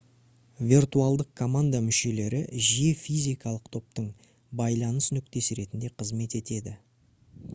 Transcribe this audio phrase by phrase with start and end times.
[0.69, 4.07] виртуалдық команда мүшелері жиі физикалық топтың
[4.63, 6.77] байланыс нүктесі ретінде қызмет етеді